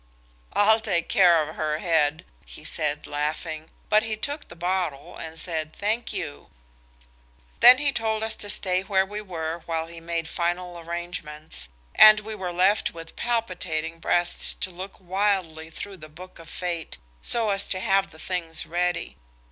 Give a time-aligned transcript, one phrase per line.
[0.53, 5.37] "I'll take care of her head," he said, laughing, but he took the bottle and
[5.39, 6.49] said, "Thank you."
[7.59, 12.21] Then he told us to stay where we were while he made final arrangements, and
[12.21, 17.51] we were left with palpitating breasts to look wildly through the Book of Fate, so
[17.51, 19.17] as to have the things ready.